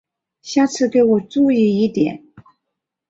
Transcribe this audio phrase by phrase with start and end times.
[0.41, 2.23] 下次给我注意一点！